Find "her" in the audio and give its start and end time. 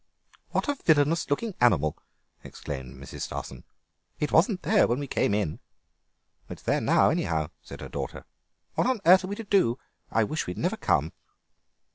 7.81-7.87